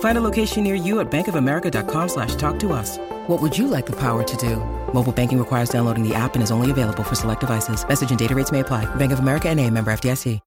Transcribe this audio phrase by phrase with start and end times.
[0.00, 2.98] Find a location near you at bankofamerica.com slash talk to us.
[3.28, 4.56] What would you like the power to do?
[4.92, 7.86] Mobile banking requires downloading the app and is only available for select devices.
[7.86, 8.84] Message and data rates may apply.
[8.96, 10.40] Bank of America and a member FDIC.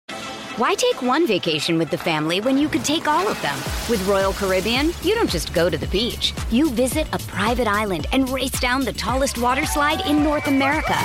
[0.57, 3.57] Why take one vacation with the family when you could take all of them?
[3.89, 6.31] With Royal Caribbean, you don't just go to the beach.
[6.51, 10.95] You visit a private island and race down the tallest water slide in North America.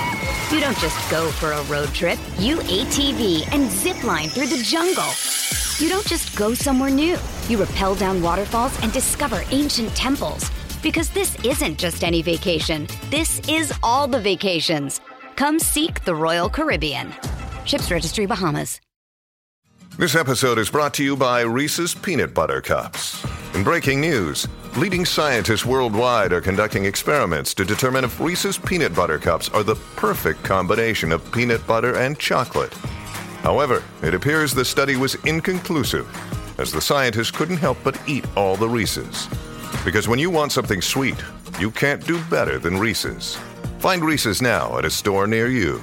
[0.51, 2.19] You don't just go for a road trip.
[2.37, 5.09] You ATV and zip line through the jungle.
[5.79, 7.17] You don't just go somewhere new.
[7.47, 10.51] You rappel down waterfalls and discover ancient temples.
[10.83, 14.99] Because this isn't just any vacation, this is all the vacations.
[15.37, 17.13] Come seek the Royal Caribbean.
[17.63, 18.81] Ships Registry Bahamas.
[19.97, 23.25] This episode is brought to you by Reese's Peanut Butter Cups.
[23.55, 29.17] In breaking news, leading scientists worldwide are conducting experiments to determine if Reese's Peanut Butter
[29.17, 32.73] Cups are the perfect combination of peanut butter and chocolate.
[33.41, 36.07] However, it appears the study was inconclusive,
[36.59, 39.27] as the scientists couldn't help but eat all the Reese's.
[39.85, 41.21] Because when you want something sweet,
[41.59, 43.37] you can't do better than Reese's.
[43.79, 45.81] Find Reese's now at a store near you.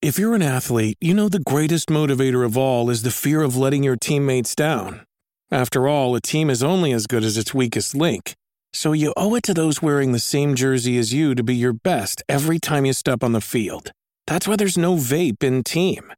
[0.00, 3.56] If you're an athlete, you know the greatest motivator of all is the fear of
[3.56, 5.04] letting your teammates down.
[5.50, 8.34] After all, a team is only as good as its weakest link.
[8.72, 11.72] So you owe it to those wearing the same jersey as you to be your
[11.72, 13.90] best every time you step on the field.
[14.26, 16.12] That's why there's no vape in team.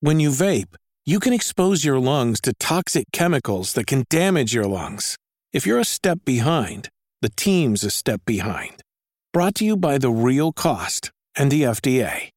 [0.00, 0.74] When you vape,
[1.04, 5.16] you can expose your lungs to toxic chemicals that can damage your lungs.
[5.52, 6.88] If you're a step behind,
[7.22, 8.82] the team's a step behind.
[9.32, 12.30] Brought to you by The Real Cost and the FDA.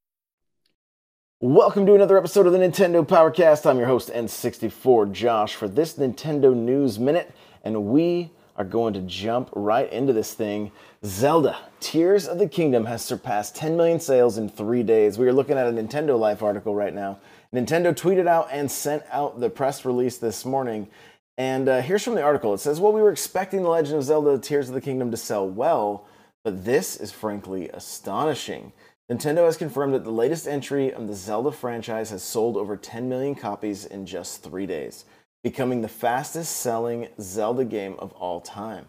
[1.41, 3.65] Welcome to another episode of the Nintendo Powercast.
[3.65, 7.33] I'm your host, N64 Josh, for this Nintendo News Minute,
[7.63, 10.71] and we are going to jump right into this thing.
[11.05, 15.17] Zelda Tears of the Kingdom has surpassed 10 million sales in three days.
[15.17, 17.19] We are looking at a Nintendo Life article right now.
[17.53, 20.89] Nintendo tweeted out and sent out the press release this morning.
[21.37, 24.03] And uh, here's from the article it says, Well, we were expecting The Legend of
[24.03, 26.05] Zelda Tears of the Kingdom to sell well,
[26.43, 28.73] but this is frankly astonishing.
[29.09, 33.07] Nintendo has confirmed that the latest entry of the Zelda franchise has sold over 10
[33.07, 35.05] million copies in just three days,
[35.45, 38.85] becoming the fastest selling Zelda game of all time.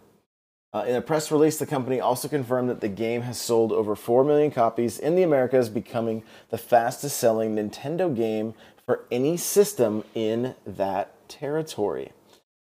[0.73, 3.97] Uh, in a press release, the company also confirmed that the game has sold over
[3.97, 8.55] 4 million copies in the Americas, becoming the fastest selling Nintendo game
[8.87, 12.13] for any system in that territory.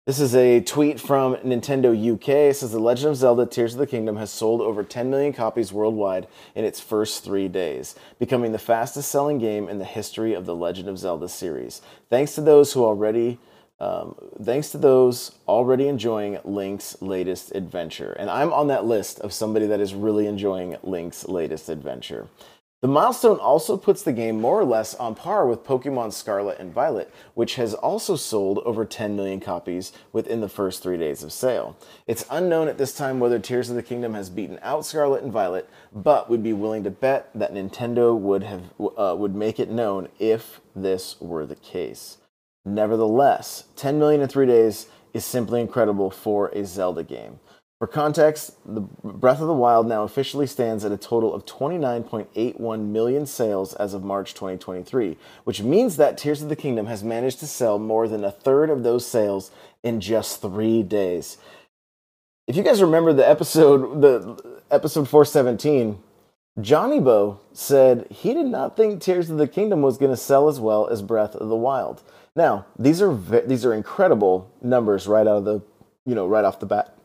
[0.05, 2.29] This is a tweet from Nintendo UK.
[2.29, 5.33] It says The Legend of Zelda Tears of the Kingdom has sold over 10 million
[5.33, 10.33] copies worldwide in its first three days, becoming the fastest selling game in the history
[10.33, 11.81] of the Legend of Zelda series.
[12.09, 13.39] Thanks to those who already
[13.79, 18.13] um, thanks to those already enjoying Link's latest adventure.
[18.13, 22.27] And I'm on that list of somebody that is really enjoying Link's latest adventure.
[22.81, 26.71] The milestone also puts the game more or less on par with Pokemon Scarlet and
[26.71, 31.33] Violet, which has also sold over 10 million copies within the first three days of
[31.33, 31.75] sale.
[32.05, 35.33] It's unknown at this time whether Tears of the Kingdom has beaten out Scarlet and
[35.33, 39.71] Violet, but we'd be willing to bet that Nintendo would have uh, would make it
[39.71, 42.17] known if this were the case.
[42.65, 47.39] Nevertheless, 10 million in three days is simply incredible for a Zelda game.
[47.77, 52.85] For context, the Breath of the Wild now officially stands at a total of 29.81
[52.87, 57.39] million sales as of March 2023, which means that Tears of the Kingdom has managed
[57.41, 59.51] to sell more than a third of those sales
[59.83, 61.37] in just three days.
[62.47, 65.99] If you guys remember the episode, the episode 417,
[66.57, 70.59] Johniibo said he did not think Tears of the Kingdom was going to sell as
[70.59, 72.01] well as Breath of the Wild.
[72.35, 73.15] Now, these are
[73.47, 75.61] these are incredible numbers right out of the,
[76.05, 76.95] you know, right off the bat.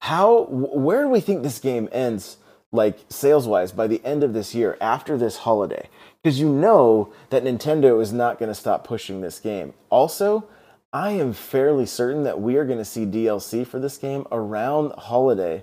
[0.00, 2.38] How where do we think this game ends
[2.72, 5.88] like sales wise by the end of this year after this holiday?
[6.22, 9.74] Because you know that nintendo is not going to stop pushing this game.
[9.90, 10.46] Also
[10.92, 14.92] i am fairly certain that we are going to see dlc for this game around
[14.98, 15.62] holiday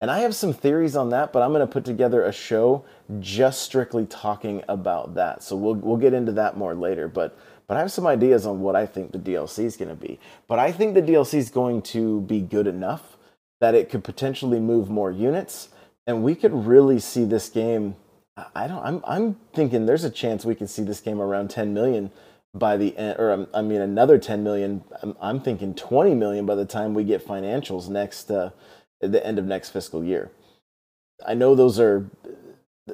[0.00, 2.84] And I have some theories on that, but I'm going to put together a show
[3.20, 5.42] just strictly talking about that.
[5.42, 7.38] So we'll we'll get into that more later, but
[7.70, 10.18] but I have some ideas on what I think the DLC is going to be.
[10.48, 13.16] But I think the DLC is going to be good enough
[13.60, 15.68] that it could potentially move more units
[16.04, 17.94] and we could really see this game
[18.56, 21.72] I don't I'm I'm thinking there's a chance we could see this game around 10
[21.72, 22.10] million
[22.52, 24.82] by the end, or um, I mean another 10 million.
[25.00, 28.50] I'm, I'm thinking 20 million by the time we get financials next uh,
[29.00, 30.32] at the end of next fiscal year.
[31.24, 32.10] I know those are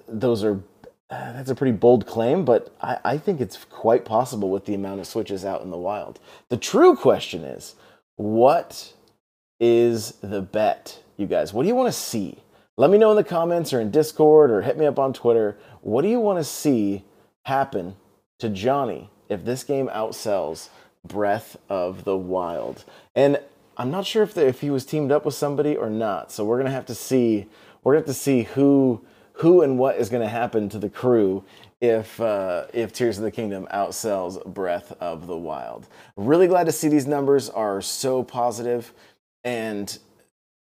[0.07, 0.61] those are
[1.09, 4.75] Uh, that's a pretty bold claim, but I, I think it's quite possible with the
[4.75, 6.19] amount of switches out in the wild.
[6.49, 7.77] The true question is,
[8.17, 8.93] what
[9.61, 11.53] is the bet, you guys?
[11.53, 12.39] What do you want to see?
[12.77, 15.57] Let me know in the comments or in Discord or hit me up on Twitter.
[15.81, 17.05] What do you want to see
[17.45, 17.95] happen
[18.39, 20.69] to Johnny if this game outsells
[21.07, 22.85] Breath of the Wild.
[23.15, 23.41] And
[23.77, 26.33] I'm not sure if the, if he was teamed up with somebody or not.
[26.33, 27.47] So we're gonna have to see.
[27.83, 29.03] We're gonna have to see who
[29.37, 31.45] who and what is gonna happen to the crew
[31.81, 35.87] if uh, if Tears of the Kingdom outsells Breath of the Wild.
[36.17, 38.93] Really glad to see these numbers are so positive,
[39.45, 39.99] and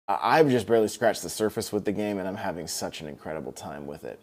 [0.07, 3.51] I've just barely scratched the surface with the game, and I'm having such an incredible
[3.51, 4.19] time with it.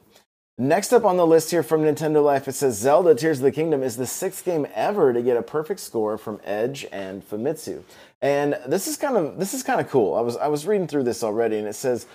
[0.57, 3.51] Next up on the list here from Nintendo Life, it says Zelda Tears of the
[3.51, 7.83] Kingdom is the sixth game ever to get a perfect score from Edge and Famitsu.
[8.23, 10.15] And this is kind of this is kind of cool.
[10.15, 12.07] I was I was reading through this already, and it says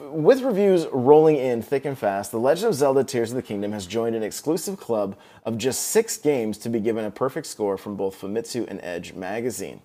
[0.00, 3.72] with reviews rolling in thick and fast, The Legend of Zelda Tears of the Kingdom
[3.72, 7.76] has joined an exclusive club of just six games to be given a perfect score
[7.76, 9.82] from both Famitsu and Edge magazine.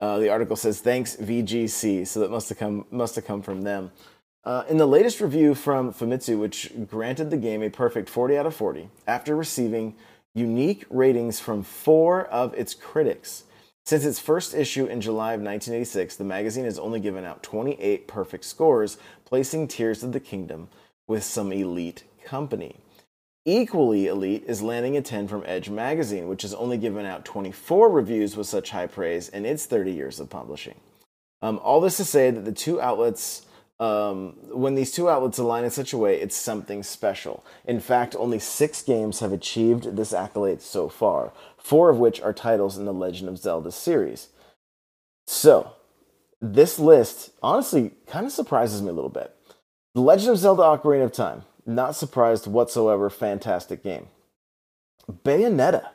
[0.00, 3.62] Uh, the article says, "Thanks VGC," so that must have come must have come from
[3.62, 3.92] them.
[4.44, 8.44] Uh, in the latest review from Famitsu, which granted the game a perfect 40 out
[8.44, 9.94] of 40, after receiving
[10.34, 13.44] unique ratings from four of its critics.
[13.84, 18.06] Since its first issue in July of 1986, the magazine has only given out 28
[18.06, 18.96] perfect scores,
[19.32, 20.68] placing Tears of the Kingdom
[21.08, 22.76] with some elite company.
[23.46, 27.88] Equally elite is landing a 10 from Edge magazine, which has only given out 24
[27.88, 30.74] reviews with such high praise in its 30 years of publishing.
[31.40, 33.46] Um, all this to say that the two outlets
[33.80, 37.42] um, when these two outlets align in such a way, it's something special.
[37.64, 42.34] In fact, only six games have achieved this accolade so far, four of which are
[42.34, 44.28] titles in the Legend of Zelda series.
[45.26, 45.72] So,
[46.42, 49.34] this list honestly kind of surprises me a little bit.
[49.94, 54.08] The Legend of Zelda Ocarina of Time, not surprised whatsoever, fantastic game.
[55.10, 55.88] Bayonetta,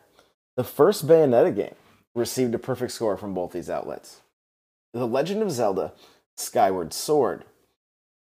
[0.56, 1.76] the first Bayonetta game,
[2.16, 4.22] received a perfect score from both these outlets.
[4.94, 5.94] The Legend of Zelda
[6.38, 7.44] Skyward Sword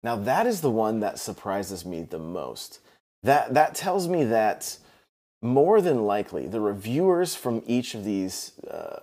[0.02, 2.80] now that is the one that surprises me the most.
[3.22, 4.78] That that tells me that
[5.42, 9.00] more than likely the reviewers from each of these uh,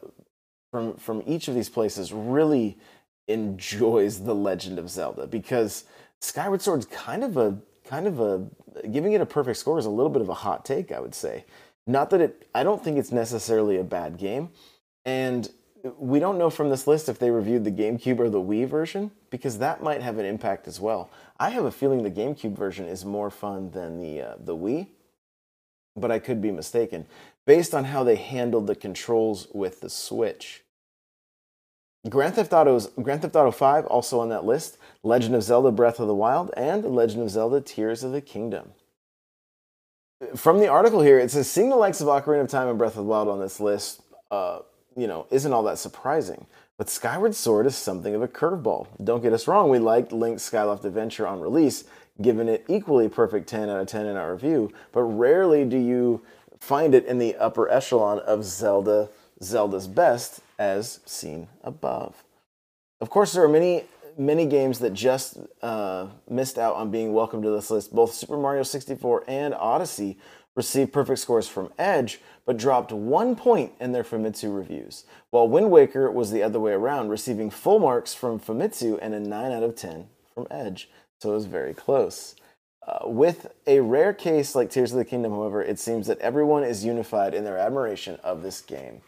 [0.72, 2.78] from from each of these places really
[3.28, 5.84] enjoys the Legend of Zelda because
[6.22, 8.46] Skyward Sword's kind of a kind of a
[8.92, 11.16] giving it a perfect score is a little bit of a hot take, I would
[11.16, 11.46] say.
[11.86, 14.50] Not that it I don't think it's necessarily a bad game.
[15.06, 15.50] And
[15.98, 19.12] we don't know from this list if they reviewed the GameCube or the Wii version
[19.30, 21.10] because that might have an impact as well.
[21.40, 24.88] I have a feeling the GameCube version is more fun than the uh, the Wii,
[25.96, 27.06] but I could be mistaken
[27.46, 30.64] based on how they handled the controls with the Switch.
[32.10, 36.00] Grand Theft Auto's Grand Theft Auto 5 also on that list, Legend of Zelda Breath
[36.00, 38.72] of the Wild and Legend of Zelda Tears of the Kingdom.
[40.36, 42.98] From the article here, it says seeing the likes of Ocarina of Time and Breath
[42.98, 44.60] of the Wild on this list uh,
[44.98, 46.48] you know, isn't all that surprising.
[46.78, 48.88] But Skyward Sword is something of a curveball.
[49.04, 51.86] Don't get us wrong, we liked Link's Skyloft Adventure on release,
[52.22, 56.24] giving it equally perfect 10 out of 10 in our review, but rarely do you
[56.60, 59.10] find it in the upper echelon of Zelda,
[59.42, 62.24] Zelda's best, as seen above.
[63.00, 63.84] Of course, there are many,
[64.18, 67.94] many games that just uh, missed out on being welcome to this list.
[67.94, 70.18] Both Super Mario 64 and Odyssey
[70.56, 75.70] received perfect scores from Edge, but dropped one point in their Famitsu reviews, while Wind
[75.70, 79.64] Waker was the other way around, receiving full marks from Famitsu and a 9 out
[79.64, 80.90] of 10 from Edge.
[81.22, 82.36] So it was very close.
[82.88, 86.64] Uh, with a rare case like Tears of the Kingdom, however, it seems that everyone
[86.64, 89.02] is unified in their admiration of this game.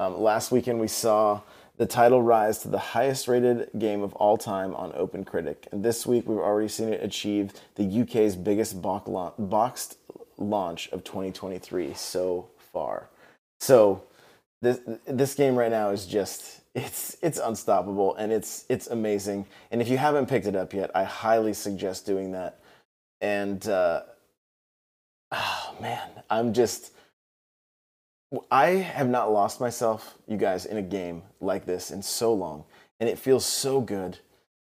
[0.00, 1.42] Um, last weekend, we saw
[1.76, 5.70] the title rise to the highest rated game of all time on OpenCritic.
[5.72, 9.98] And this week, we've already seen it achieve the UK's biggest boxed
[10.38, 13.10] launch of 2023 so far.
[13.60, 14.04] So
[14.62, 19.44] this this game right now is just it's it's unstoppable and it's it's amazing.
[19.70, 22.58] And if you haven't picked it up yet, I highly suggest doing that.
[23.20, 24.04] And uh,
[25.30, 26.92] oh man, I'm just
[28.50, 32.64] I have not lost myself, you guys, in a game like this in so long,
[33.00, 34.18] and it feels so good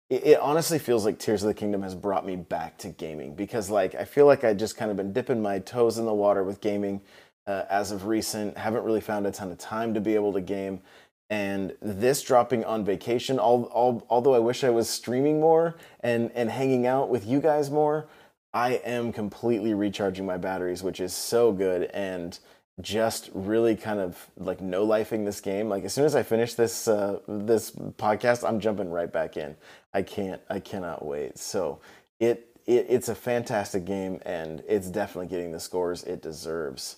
[0.10, 3.36] it, it honestly feels like Tears of the Kingdom has brought me back to gaming
[3.36, 6.13] because like I feel like I just kind of been dipping my toes in the
[6.13, 7.01] water with gaming
[7.48, 8.57] uh, as of recent.
[8.57, 10.81] Haven't really found a ton of time to be able to game.
[11.31, 16.31] And this dropping on vacation, all, all, although I wish I was streaming more and,
[16.36, 18.05] and hanging out with you guys more,
[18.53, 21.86] I am completely recharging my batteries, which is so good.
[21.95, 22.38] And
[22.82, 25.70] just really kind of like no lifing this game.
[25.70, 29.55] Like as soon as I finish this uh, this podcast, I'm jumping right back in.
[29.94, 30.41] I can't.
[30.50, 31.38] I cannot wait.
[31.38, 31.79] So
[32.20, 36.98] it, it it's a fantastic game, and it's definitely getting the scores it deserves.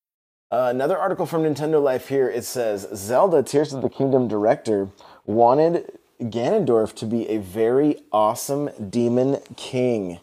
[0.51, 2.29] Uh, another article from Nintendo Life here.
[2.29, 4.89] It says Zelda Tears of the Kingdom director
[5.25, 10.19] wanted Ganondorf to be a very awesome demon king.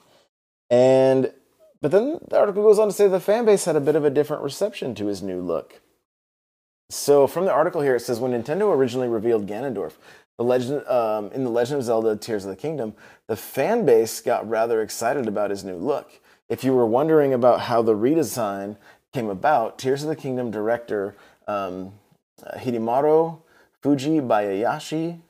[0.69, 1.33] And
[1.81, 4.05] but then the article goes on to say the fan base had a bit of
[4.05, 5.81] a different reception to his new look.
[6.91, 9.93] So from the article here, it says when Nintendo originally revealed Ganondorf,
[10.37, 12.93] the legend um, in the Legend of Zelda: Tears of the Kingdom,
[13.29, 16.21] the fan base got rather excited about his new look.
[16.51, 18.77] If you were wondering about how the redesign
[19.13, 21.93] came about, Tears of the Kingdom director um,
[22.57, 23.41] Hidemaru
[23.83, 25.21] Fuji Bayayashi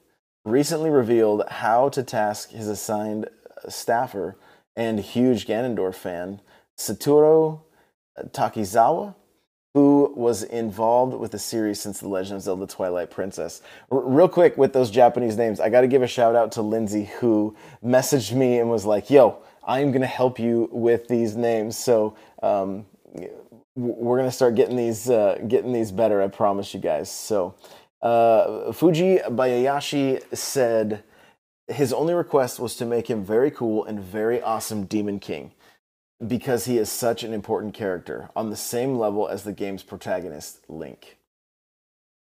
[0.45, 3.29] recently revealed how to task his assigned
[3.69, 4.37] staffer
[4.77, 6.41] and huge Ganondorf fan,
[6.77, 7.61] Satoru
[8.31, 9.15] Takizawa,
[9.75, 13.61] who was involved with the series since The Legend of Zelda Twilight Princess.
[13.91, 16.63] R- real quick with those Japanese names, I got to give a shout out to
[16.63, 17.55] Lindsay, who
[17.85, 21.77] messaged me and was like, yo, I'm going to help you with these names.
[21.77, 22.87] So, um,
[23.79, 26.21] we're gonna start getting these uh, getting these better.
[26.21, 27.11] I promise you guys.
[27.11, 27.55] So,
[28.03, 31.05] uh, Fuji Bayayashi said
[31.69, 35.53] his only request was to make him very cool and very awesome Demon King
[36.27, 40.69] because he is such an important character on the same level as the game's protagonist
[40.69, 41.19] Link.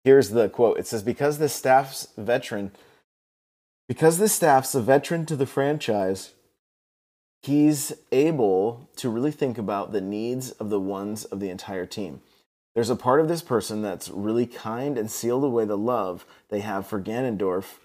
[0.03, 0.77] Here's the quote.
[0.77, 2.71] It says because this staff's veteran
[3.87, 6.33] because this staff's a veteran to the franchise
[7.45, 12.21] he's able to really think about the needs of the ones of the entire team.
[12.73, 16.61] There's a part of this person that's really kind and sealed away the love they
[16.61, 17.77] have for Ganondorf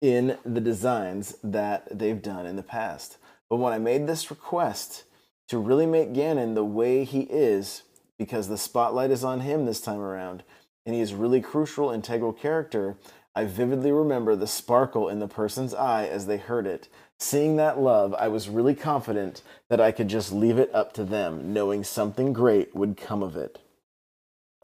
[0.00, 3.18] in the designs that they've done in the past.
[3.48, 5.02] But when I made this request
[5.48, 7.82] to really make Ganon the way he is,
[8.16, 10.44] because the spotlight is on him this time around,
[10.86, 12.96] and he is really crucial, integral character,
[13.34, 16.88] I vividly remember the sparkle in the person's eye as they heard it,
[17.22, 21.04] Seeing that love, I was really confident that I could just leave it up to
[21.04, 23.58] them, knowing something great would come of it.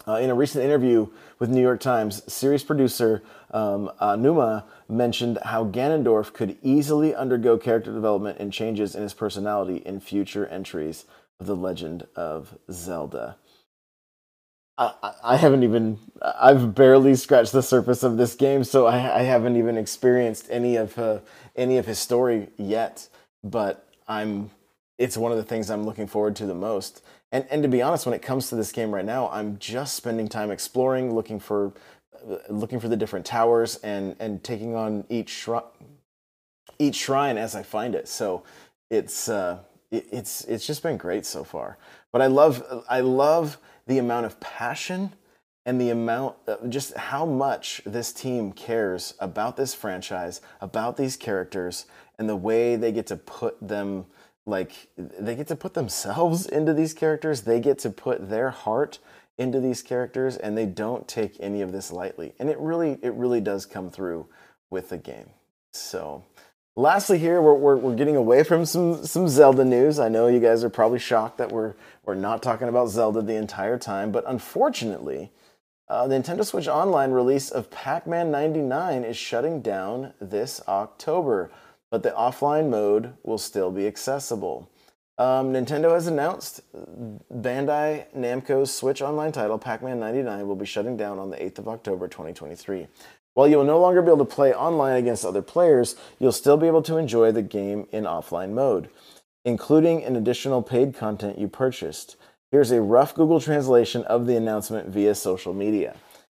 [0.08, 1.08] Uh, in a recent interview
[1.38, 7.92] with New York Times, series producer um, Aonuma mentioned how Ganondorf could easily undergo character
[7.92, 11.04] development and changes in his personality in future entries
[11.38, 13.36] of The Legend of Zelda.
[14.78, 19.22] I, I haven't even I've barely scratched the surface of this game, so I, I
[19.22, 20.98] haven't even experienced any of
[21.56, 23.08] any of his story yet.
[23.44, 24.50] But I'm
[24.98, 27.02] it's one of the things I'm looking forward to the most.
[27.32, 29.94] And and to be honest, when it comes to this game right now, I'm just
[29.96, 31.72] spending time exploring, looking for
[32.30, 35.62] uh, looking for the different towers and and taking on each shrine
[36.78, 38.08] each shrine as I find it.
[38.08, 38.44] So
[38.90, 39.58] it's uh,
[39.90, 41.78] it, it's it's just been great so far.
[42.12, 45.12] But I love I love the amount of passion
[45.64, 51.16] and the amount, uh, just how much this team cares about this franchise, about these
[51.16, 51.86] characters,
[52.18, 54.06] and the way they get to put them,
[54.46, 57.42] like, they get to put themselves into these characters.
[57.42, 59.00] They get to put their heart
[59.38, 62.32] into these characters, and they don't take any of this lightly.
[62.38, 64.28] And it really, it really does come through
[64.70, 65.30] with the game.
[65.72, 66.24] So,
[66.76, 70.40] lastly here we're, we're, we're, getting away from some, some zelda news i know you
[70.40, 74.22] guys are probably shocked that we're, we're not talking about zelda the entire time but
[74.26, 75.30] unfortunately
[75.88, 81.50] uh, the Nintendo Switch Online release of Pac Man 99 is shutting down this October,
[81.92, 84.68] but the offline mode will still be accessible.
[85.18, 86.60] Um, Nintendo has announced
[87.32, 91.60] Bandai Namco's Switch Online title, Pac Man 99, will be shutting down on the 8th
[91.60, 92.88] of October 2023.
[93.36, 96.56] While you will no longer be able to play online against other players, you'll still
[96.56, 98.88] be able to enjoy the game in offline mode,
[99.44, 102.16] including an additional paid content you purchased.
[102.50, 105.96] Here's a rough Google translation of the announcement via social media.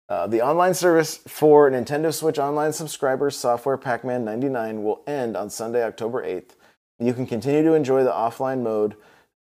[0.09, 5.37] Uh, the online service for Nintendo Switch Online subscribers, Software Pac Man 99, will end
[5.37, 6.53] on Sunday, October 8th.
[6.99, 8.97] You can continue to enjoy the offline mode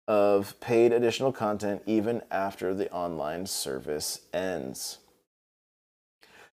[0.06, 4.98] of paid additional content even after the online service ends.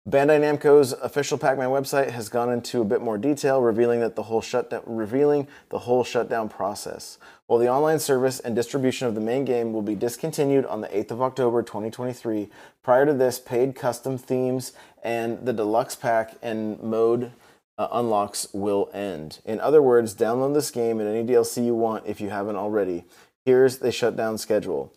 [0.08, 4.24] Bandai Namco's official Pac-Man website has gone into a bit more detail, revealing that the
[4.24, 7.18] whole shutdown, revealing the whole shutdown process.
[7.48, 10.88] While the online service and distribution of the main game will be discontinued on the
[10.88, 12.48] 8th of October 2023,
[12.84, 14.72] prior to this, paid custom themes
[15.04, 17.34] and the deluxe pack and mode
[17.78, 19.40] uh, unlocks will end.
[19.44, 23.04] In other words, download this game and any DLC you want if you haven't already.
[23.44, 24.94] Here's the shutdown schedule.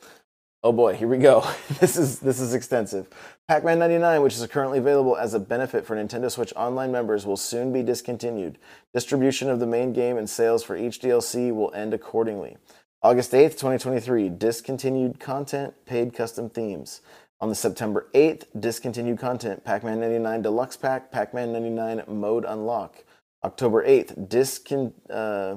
[0.62, 1.42] Oh boy, here we go.
[1.80, 3.08] this is this is extensive.
[3.48, 7.38] Pac-Man 99, which is currently available as a benefit for Nintendo Switch Online members, will
[7.38, 8.58] soon be discontinued.
[8.92, 12.58] Distribution of the main game and sales for each DLC will end accordingly.
[13.02, 17.00] August 8th, 2023, discontinued content, paid custom themes.
[17.40, 23.02] On the September 8th, discontinued content, Pac-Man 99 Deluxe Pack, Pac-Man 99 Mode Unlock.
[23.42, 25.56] October 8th, discon- uh,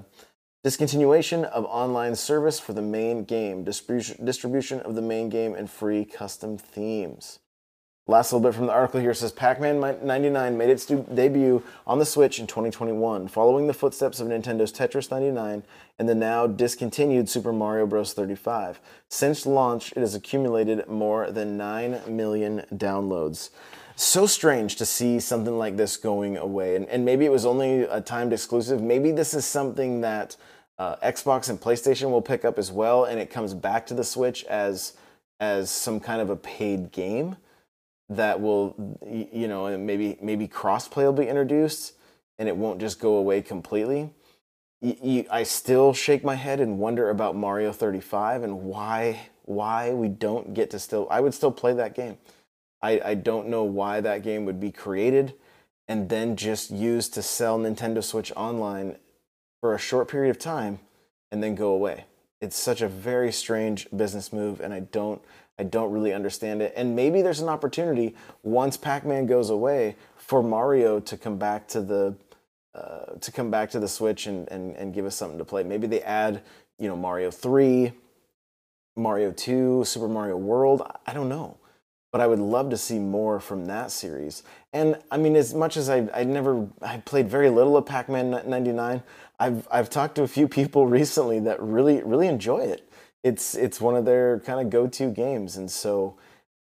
[0.65, 6.06] Discontinuation of online service for the main game, distribution, of the main game, and free
[6.06, 7.39] custom themes.
[8.08, 11.99] Last little bit from the article here says Pac Man 99 made its debut on
[11.99, 15.63] the Switch in 2021, following the footsteps of Nintendo's Tetris 99
[15.99, 18.13] and the now discontinued Super Mario Bros.
[18.13, 18.80] 35.
[19.10, 23.49] Since launch, it has accumulated more than 9 million downloads
[23.95, 26.76] so strange to see something like this going away.
[26.76, 28.82] And, and maybe it was only a timed exclusive.
[28.82, 30.36] Maybe this is something that
[30.84, 34.04] uh, Xbox and PlayStation will pick up as well, and it comes back to the
[34.04, 34.93] Switch as
[35.39, 37.38] as some kind of a paid game
[38.10, 38.76] that will,
[39.10, 41.93] you know, and maybe maybe crossplay will be introduced,
[42.38, 44.10] and it won't just go away completely.
[45.32, 50.54] I still shake my head and wonder about Mario 35 and why why we don't
[50.54, 51.08] get to still.
[51.10, 52.17] I would still play that game.
[52.82, 55.34] I, I don't know why that game would be created
[55.88, 58.98] and then just used to sell Nintendo Switch Online
[59.63, 60.78] for a short period of time
[61.32, 62.04] and then go away.
[62.41, 65.21] It's such a very strange business move and I don't
[65.58, 66.73] I don't really understand it.
[66.76, 71.82] And maybe there's an opportunity once Pac-Man goes away for Mario to come back to
[71.82, 72.13] the
[72.76, 75.63] uh, to come back to the Switch and, and and give us something to play.
[75.63, 76.41] Maybe they add,
[76.78, 77.93] you know, Mario 3,
[78.97, 80.82] Mario 2, Super Mario World.
[81.08, 81.58] I don't know
[82.13, 84.43] but I would love to see more from that series.
[84.71, 88.30] And I mean, as much as I I never I played very little of Pac-Man
[88.47, 89.04] '99,
[89.39, 92.88] I've I've talked to a few people recently that really really enjoy it.
[93.23, 96.15] It's it's one of their kind of go-to games, and so.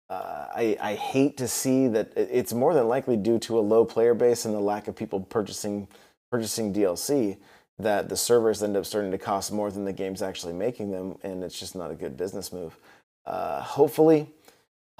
[0.09, 3.85] Uh, I, I hate to see that it's more than likely due to a low
[3.85, 5.87] player base and the lack of people purchasing
[6.29, 7.37] purchasing DLC
[7.79, 11.17] that the servers end up starting to cost more than the game's actually making them,
[11.23, 12.77] and it's just not a good business move.
[13.25, 14.27] Uh, hopefully,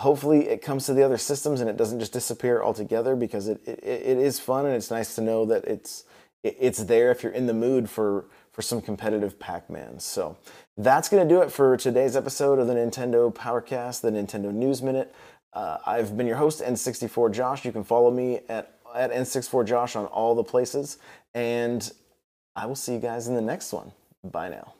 [0.02, 3.62] hopefully it comes to the other systems and it doesn't just disappear altogether because it,
[3.66, 6.06] it, it is fun and it's nice to know that it's
[6.44, 10.00] it's there if you're in the mood for for some competitive Pac-Man.
[10.00, 10.38] So
[10.76, 14.82] that's going to do it for today's episode of the Nintendo Powercast, the Nintendo News
[14.82, 15.14] Minute.
[15.54, 17.64] Uh, I've been your host, N64 Josh.
[17.64, 20.98] You can follow me at, at N64 Josh on all the places.
[21.34, 21.90] And
[22.56, 23.92] I will see you guys in the next one.
[24.24, 24.74] Bye now.